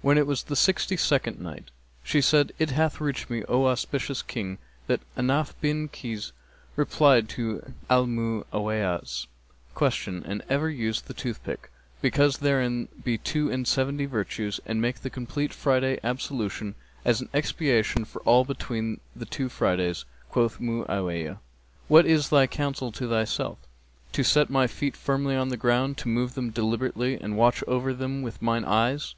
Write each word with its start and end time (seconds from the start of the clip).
When 0.00 0.18
it 0.18 0.26
was 0.26 0.42
the 0.42 0.56
Sixty 0.56 0.96
second 0.96 1.38
Night, 1.38 1.70
She 2.02 2.20
said, 2.20 2.50
It 2.58 2.70
hath 2.70 3.00
reached 3.00 3.30
me, 3.30 3.44
O 3.48 3.66
auspicious 3.68 4.20
King, 4.20 4.58
that 4.88 5.02
Ahnaf 5.16 5.54
bin 5.60 5.86
Kays 5.86 6.32
replied 6.74 7.28
to 7.28 7.72
Al 7.88 8.08
Mu'awiyah's[FN#269] 8.08 9.28
question, 9.74 10.24
'And 10.26 10.42
ever 10.48 10.68
use 10.68 11.00
the 11.02 11.14
toothstick, 11.14 11.70
because 12.00 12.38
therein 12.38 12.88
be 13.04 13.18
two 13.18 13.52
end 13.52 13.68
seventy 13.68 14.04
virtues 14.04 14.58
and 14.66 14.82
make 14.82 14.96
the 15.02 15.10
complete 15.10 15.52
Friday 15.54 16.00
ablution 16.02 16.74
as 17.04 17.20
an 17.20 17.28
expiation 17.32 18.04
for 18.04 18.20
all 18.22 18.44
between 18.44 18.98
the 19.14 19.26
two 19.26 19.48
Fridays.' 19.48 20.04
Quoth 20.28 20.58
Mu'awiyah, 20.58 21.38
'What 21.86 22.04
is 22.04 22.30
thy 22.30 22.48
counsel 22.48 22.90
to 22.90 23.08
thyself?' 23.08 23.60
'To 24.10 24.24
set 24.24 24.50
my 24.50 24.66
feet 24.66 24.96
firmly 24.96 25.36
on 25.36 25.50
the 25.50 25.56
ground, 25.56 25.98
to 25.98 26.08
move 26.08 26.34
them 26.34 26.50
deliberately 26.50 27.14
and 27.20 27.36
watch 27.38 27.62
over 27.68 27.94
them 27.94 28.22
with 28.22 28.42
mine 28.42 28.64
eyes!' 28.64 29.14